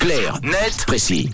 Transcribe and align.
Clair, 0.00 0.40
net, 0.42 0.84
précis. 0.86 1.28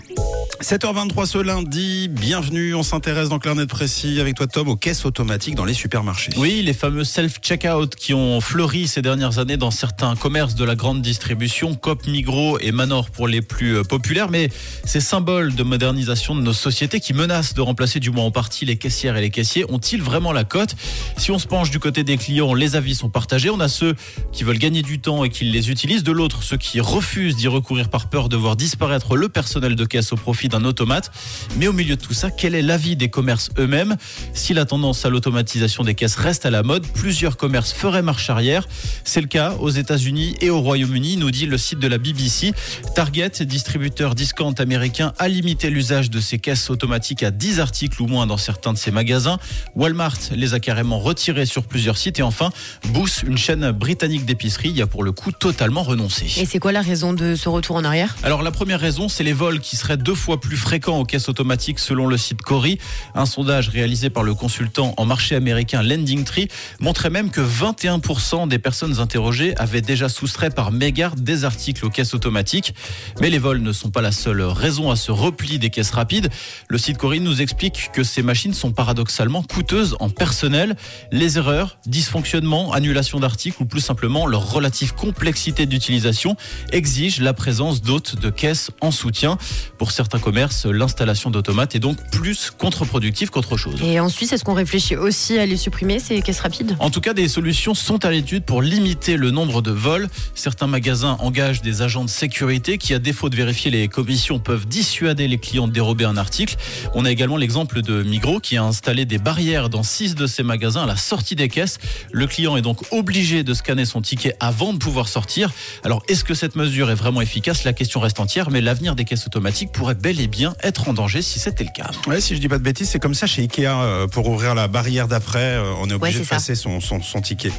7h23 0.61 1.27
ce 1.27 1.37
lundi, 1.37 2.07
bienvenue, 2.07 2.73
on 2.73 2.81
s'intéresse 2.81 3.29
dans 3.29 3.37
Clarnet 3.37 3.67
Précis 3.67 4.19
avec 4.19 4.35
toi 4.35 4.47
Tom 4.47 4.67
aux 4.69 4.75
caisses 4.75 5.05
automatiques 5.05 5.53
dans 5.53 5.65
les 5.65 5.75
supermarchés. 5.75 6.31
Oui, 6.35 6.63
les 6.63 6.73
fameux 6.73 7.03
self-checkout 7.03 7.95
qui 7.95 8.15
ont 8.15 8.41
fleuri 8.41 8.87
ces 8.87 9.03
dernières 9.03 9.37
années 9.37 9.57
dans 9.57 9.69
certains 9.69 10.15
commerces 10.15 10.55
de 10.55 10.65
la 10.65 10.75
grande 10.75 11.03
distribution, 11.03 11.75
Coop, 11.75 12.07
Migros 12.07 12.57
et 12.59 12.71
Manor 12.71 13.11
pour 13.11 13.27
les 13.27 13.43
plus 13.43 13.77
euh, 13.77 13.83
populaires, 13.83 14.31
mais 14.31 14.49
ces 14.83 14.99
symboles 14.99 15.53
de 15.53 15.61
modernisation 15.61 16.35
de 16.35 16.41
nos 16.41 16.53
sociétés 16.53 16.99
qui 16.99 17.13
menacent 17.13 17.53
de 17.53 17.61
remplacer 17.61 17.99
du 17.99 18.09
moins 18.09 18.25
en 18.25 18.31
partie 18.31 18.65
les 18.65 18.77
caissières 18.77 19.15
et 19.15 19.21
les 19.21 19.29
caissiers, 19.29 19.63
ont-ils 19.69 20.01
vraiment 20.01 20.33
la 20.33 20.43
cote? 20.43 20.75
Si 21.17 21.29
on 21.29 21.37
se 21.37 21.45
penche 21.45 21.69
du 21.69 21.77
côté 21.77 22.03
des 22.03 22.17
clients, 22.17 22.55
les 22.55 22.75
avis 22.75 22.95
sont 22.95 23.09
partagés, 23.09 23.51
on 23.51 23.59
a 23.59 23.67
ceux 23.67 23.93
qui 24.31 24.43
veulent 24.43 24.57
gagner 24.57 24.81
du 24.81 24.99
temps 24.99 25.23
et 25.23 25.29
qui 25.29 25.45
les 25.45 25.69
utilisent, 25.69 26.03
de 26.03 26.11
l'autre 26.11 26.41
ceux 26.41 26.57
qui 26.57 26.79
refusent 26.79 27.35
d'y 27.35 27.47
recourir 27.47 27.89
par 27.89 28.09
peur 28.09 28.27
de 28.27 28.35
voir 28.35 28.55
disparaître 28.55 29.15
le 29.15 29.29
personnel 29.29 29.75
de 29.75 29.85
caisse 29.85 30.11
au 30.13 30.15
profit 30.15 30.46
d'un 30.49 30.63
automate. 30.65 31.11
Mais 31.57 31.67
au 31.67 31.73
milieu 31.73 31.95
de 31.95 32.01
tout 32.01 32.13
ça, 32.13 32.31
quel 32.31 32.55
est 32.55 32.61
l'avis 32.61 32.95
des 32.95 33.09
commerces 33.09 33.49
eux-mêmes? 33.57 33.97
Si 34.33 34.53
la 34.53 34.65
tendance 34.65 35.05
à 35.05 35.09
l'automatisation 35.09 35.83
des 35.83 35.95
caisses 35.95 36.15
reste 36.15 36.45
à 36.45 36.49
la 36.49 36.63
mode, 36.63 36.85
plusieurs 36.87 37.37
commerces 37.37 37.73
feraient 37.73 38.01
marche 38.01 38.29
arrière. 38.29 38.67
C'est 39.03 39.21
le 39.21 39.27
cas 39.27 39.53
aux 39.59 39.69
États-Unis 39.69 40.35
et 40.41 40.49
au 40.49 40.61
Royaume-Uni, 40.61 41.17
nous 41.17 41.31
dit 41.31 41.45
le 41.45 41.57
site 41.57 41.79
de 41.79 41.87
la 41.87 41.97
BBC. 41.97 42.53
Target, 42.95 43.31
distributeur 43.41 44.15
discount 44.15 44.53
américain, 44.53 45.13
a 45.19 45.27
limité 45.27 45.69
l'usage 45.69 46.09
de 46.09 46.19
ces 46.19 46.39
caisses 46.39 46.69
automatiques 46.69 47.23
à 47.23 47.31
10 47.31 47.59
articles 47.59 48.01
ou 48.01 48.07
moins 48.07 48.27
dans 48.27 48.37
certains 48.37 48.73
de 48.73 48.77
ses 48.77 48.91
magasins. 48.91 49.37
Walmart 49.75 50.17
les 50.31 50.53
a 50.53 50.59
carrément 50.59 50.99
retirés 50.99 51.45
sur 51.45 51.63
plusieurs 51.63 51.97
sites. 51.97 52.19
Et 52.19 52.23
enfin, 52.23 52.49
Booth, 52.89 53.23
une 53.25 53.37
chaîne 53.37 53.71
britannique 53.71 54.25
d'épicerie, 54.25 54.69
y 54.69 54.81
a 54.81 54.87
pour 54.87 55.03
le 55.03 55.11
coup 55.11 55.31
totalement 55.31 55.83
renoncé. 55.83 56.25
Et 56.37 56.45
c'est 56.45 56.59
quoi 56.59 56.71
la 56.71 56.81
raison 56.81 57.13
de 57.13 57.35
ce 57.35 57.49
retour 57.49 57.75
en 57.75 57.83
arrière? 57.83 58.15
Alors 58.23 58.43
la 58.43 58.51
première 58.51 58.79
raison, 58.79 59.09
c'est 59.09 59.23
les 59.23 59.33
vols 59.33 59.59
qui 59.59 59.75
seraient 59.75 59.97
deux 59.97 60.15
fois 60.15 60.36
plus 60.37 60.57
fréquents 60.57 60.99
aux 60.99 61.05
caisses 61.05 61.29
automatiques 61.29 61.79
selon 61.79 62.07
le 62.07 62.17
site 62.17 62.41
Cori. 62.41 62.79
Un 63.15 63.25
sondage 63.25 63.69
réalisé 63.69 64.09
par 64.09 64.23
le 64.23 64.33
consultant 64.33 64.93
en 64.97 65.05
marché 65.05 65.35
américain 65.35 65.81
Lending 65.81 66.23
Tree 66.23 66.47
montrait 66.79 67.09
même 67.09 67.29
que 67.29 67.41
21% 67.41 68.47
des 68.47 68.59
personnes 68.59 68.99
interrogées 68.99 69.55
avaient 69.57 69.81
déjà 69.81 70.09
soustrait 70.09 70.49
par 70.49 70.71
mégarde 70.71 71.19
des 71.19 71.45
articles 71.45 71.85
aux 71.85 71.89
caisses 71.89 72.13
automatiques. 72.13 72.73
Mais 73.21 73.29
les 73.29 73.39
vols 73.39 73.61
ne 73.61 73.71
sont 73.71 73.89
pas 73.89 74.01
la 74.01 74.11
seule 74.11 74.41
raison 74.41 74.91
à 74.91 74.95
ce 74.95 75.11
repli 75.11 75.59
des 75.59 75.69
caisses 75.69 75.91
rapides. 75.91 76.29
Le 76.67 76.77
site 76.77 76.97
Cori 76.97 77.19
nous 77.19 77.41
explique 77.41 77.91
que 77.93 78.03
ces 78.03 78.21
machines 78.21 78.53
sont 78.53 78.71
paradoxalement 78.71 79.43
coûteuses 79.43 79.95
en 79.99 80.09
personnel. 80.09 80.75
Les 81.11 81.37
erreurs, 81.37 81.79
dysfonctionnements, 81.85 82.73
annulation 82.73 83.19
d'articles 83.19 83.61
ou 83.61 83.65
plus 83.65 83.81
simplement 83.81 84.25
leur 84.25 84.51
relative 84.51 84.93
complexité 84.93 85.65
d'utilisation 85.65 86.35
exigent 86.71 87.21
la 87.21 87.33
présence 87.33 87.81
d'hôtes 87.81 88.19
de 88.19 88.29
caisses 88.29 88.71
en 88.81 88.91
soutien. 88.91 89.37
Pour 89.77 89.91
certains 89.91 90.19
commerces, 90.27 90.65
l'installation 90.65 91.31
d'automates 91.31 91.73
est 91.75 91.79
donc 91.79 91.95
plus 92.11 92.51
contre-productive 92.51 93.29
qu'autre 93.29 93.55
chose. 93.55 93.81
Et 93.81 94.01
en 94.01 94.09
Suisse, 94.09 94.33
est-ce 94.33 94.43
qu'on 94.43 94.55
réfléchit 94.55 94.97
aussi 94.97 95.37
à 95.37 95.45
les 95.45 95.55
supprimer, 95.55 95.99
ces 95.99 96.21
caisses 96.21 96.41
rapides? 96.41 96.75
En 96.79 96.89
tout 96.89 96.99
cas, 96.99 97.13
des 97.13 97.29
solutions 97.29 97.73
sont 97.73 98.03
à 98.03 98.11
l'étude 98.11 98.43
pour 98.43 98.61
limiter 98.61 99.15
le 99.15 99.31
nombre 99.31 99.61
de 99.61 99.71
vols. 99.71 100.09
Certains 100.35 100.67
magasins 100.67 101.15
engagent 101.21 101.61
des 101.61 101.81
agents 101.81 102.03
de 102.03 102.09
sécurité 102.09 102.77
qui, 102.77 102.93
à 102.93 102.99
défaut 102.99 103.29
de 103.29 103.37
vérifier 103.37 103.71
les 103.71 103.87
commissions, 103.87 104.37
peuvent 104.37 104.67
dissuader 104.67 105.29
les 105.29 105.37
clients 105.37 105.69
de 105.69 105.71
dérober 105.71 106.03
un 106.03 106.17
article. 106.17 106.57
On 106.93 107.05
a 107.05 107.09
également 107.09 107.37
l'exemple 107.37 107.81
de 107.81 108.03
Migros 108.03 108.41
qui 108.41 108.57
a 108.57 108.63
installé 108.65 109.05
des 109.05 109.19
barrières 109.19 109.69
dans 109.69 109.83
six 109.83 110.13
de 110.13 110.27
ses 110.27 110.43
magasins 110.43 110.83
à 110.83 110.87
la 110.87 110.97
sortie 110.97 111.35
des 111.35 111.47
caisses. 111.47 111.77
Le 112.11 112.27
client 112.27 112.57
est 112.57 112.61
donc 112.61 112.81
obligé 112.91 113.45
de 113.45 113.53
scanner 113.53 113.85
son 113.85 114.01
ticket 114.01 114.35
avant 114.41 114.73
de 114.73 114.77
pouvoir 114.77 115.07
sortir. 115.07 115.53
Alors, 115.85 116.03
est-ce 116.09 116.25
que 116.25 116.33
cette 116.33 116.57
mesure 116.57 116.91
est 116.91 116.95
vraiment 116.95 117.21
efficace? 117.21 117.63
La 117.63 117.71
question 117.71 118.01
reste 118.01 118.19
entière, 118.19 118.51
mais 118.51 118.59
l'avenir 118.59 118.93
des 118.93 119.05
caisses 119.05 119.25
automatiques 119.25 119.71
pourrait 119.71 119.95
bel 119.95 120.16
et 120.21 120.27
bien 120.27 120.55
être 120.63 120.89
en 120.89 120.93
danger 120.93 121.21
si 121.21 121.39
c'était 121.39 121.63
le 121.63 121.69
cas. 121.75 121.89
Ouais, 122.07 122.21
si 122.21 122.35
je 122.35 122.39
dis 122.39 122.47
pas 122.47 122.57
de 122.57 122.63
bêtises, 122.63 122.89
c'est 122.89 122.99
comme 122.99 123.13
ça 123.13 123.27
chez 123.27 123.41
Ikea 123.43 123.65
euh, 123.67 124.07
pour 124.07 124.27
ouvrir 124.29 124.55
la 124.55 124.67
barrière 124.67 125.07
d'après, 125.07 125.39
euh, 125.55 125.73
on 125.81 125.89
est 125.89 125.93
obligé 125.93 126.17
Ouais, 126.19 126.23
de 126.23 126.29
passer 126.29 126.55
son, 126.55 126.79
son, 126.81 127.01
son 127.01 127.21
ticket. 127.21 127.51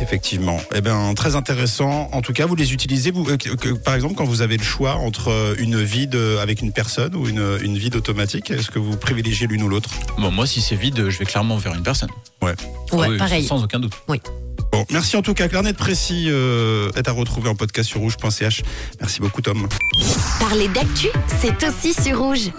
Effectivement. 0.00 0.60
Eh 0.74 0.80
bien, 0.80 1.12
très 1.14 1.36
intéressant. 1.36 2.08
En 2.12 2.22
tout 2.22 2.32
cas, 2.32 2.46
vous 2.46 2.54
les 2.56 2.72
utilisez, 2.72 3.10
vous, 3.10 3.28
euh, 3.28 3.36
que- 3.36 3.70
par 3.74 3.94
exemple, 3.94 4.14
quand 4.14 4.24
vous 4.24 4.42
avez 4.42 4.56
le 4.56 4.62
choix 4.64 4.96
entre 4.96 5.54
une 5.58 5.82
vide 5.82 6.16
avec 6.40 6.62
une 6.62 6.72
personne 6.72 7.14
ou 7.14 7.28
une, 7.28 7.58
une 7.62 7.76
vide 7.78 7.96
automatique, 7.96 8.50
est-ce 8.50 8.70
que 8.70 8.78
vous 8.78 8.96
privilégiez 8.96 9.46
l'une 9.46 9.62
ou 9.62 9.68
l'autre? 9.68 9.90
Bon, 10.18 10.30
moi, 10.30 10.46
si 10.46 10.60
c'est 10.60 10.76
vide, 10.76 11.08
je 11.08 11.18
vais 11.18 11.24
clairement 11.24 11.56
vers 11.56 11.74
une 11.74 11.82
personne. 11.82 12.10
Ouais. 12.42 12.50
Ouais, 12.92 13.06
Ah 13.06 13.08
oui, 13.10 13.16
pareil. 13.18 13.46
Sans 13.46 13.62
aucun 13.62 13.78
doute. 13.80 13.92
Bon, 14.72 14.86
merci 14.90 15.16
en 15.16 15.22
tout 15.22 15.34
cas. 15.34 15.48
Clarnet 15.48 15.74
précis 15.74 16.26
euh, 16.28 16.90
est 16.96 17.06
à 17.06 17.12
retrouver 17.12 17.50
en 17.50 17.54
podcast 17.54 17.90
sur 17.90 18.00
rouge.ch. 18.00 18.62
Merci 19.00 19.20
beaucoup, 19.20 19.42
Tom. 19.42 19.68
Parler 20.40 20.68
d'actu, 20.68 21.08
c'est 21.40 21.62
aussi 21.66 21.92
sur 21.92 22.18
rouge. 22.18 22.50